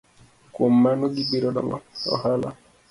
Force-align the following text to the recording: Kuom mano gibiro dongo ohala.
Kuom 0.53 0.73
mano 0.83 1.05
gibiro 1.15 1.47
dongo 1.55 1.77
ohala. 2.13 2.49